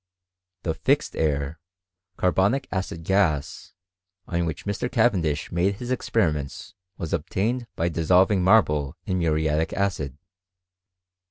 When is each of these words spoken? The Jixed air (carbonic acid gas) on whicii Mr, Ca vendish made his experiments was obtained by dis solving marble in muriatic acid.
The 0.63 0.73
Jixed 0.83 1.15
air 1.15 1.59
(carbonic 2.17 2.67
acid 2.71 3.03
gas) 3.03 3.73
on 4.27 4.47
whicii 4.47 4.63
Mr, 4.63 4.91
Ca 4.91 5.09
vendish 5.09 5.51
made 5.51 5.75
his 5.75 5.91
experiments 5.91 6.73
was 6.97 7.13
obtained 7.13 7.67
by 7.75 7.87
dis 7.89 8.07
solving 8.07 8.43
marble 8.43 8.97
in 9.05 9.19
muriatic 9.19 9.73
acid. 9.73 10.17